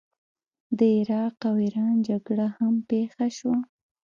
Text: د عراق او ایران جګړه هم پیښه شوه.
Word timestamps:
د 0.77 0.79
عراق 0.97 1.35
او 1.49 1.55
ایران 1.63 1.95
جګړه 2.07 2.47
هم 2.57 2.73
پیښه 2.89 3.25
شوه. 3.37 3.57